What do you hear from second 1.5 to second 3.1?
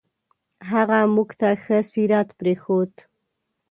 ښه سیرت پرېښود.